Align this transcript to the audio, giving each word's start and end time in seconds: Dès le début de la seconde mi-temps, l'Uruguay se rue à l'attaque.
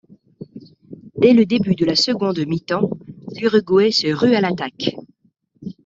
Dès 1.17 1.31
le 1.31 1.45
début 1.45 1.75
de 1.75 1.85
la 1.85 1.95
seconde 1.95 2.39
mi-temps, 2.39 2.89
l'Uruguay 3.39 3.91
se 3.91 4.07
rue 4.07 4.33
à 4.33 4.41
l'attaque. 4.41 4.95